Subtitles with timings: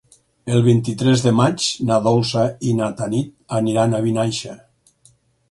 [0.53, 4.59] El vint-i-tres de maig na Dolça i na Tanit aniran a Vinaixa.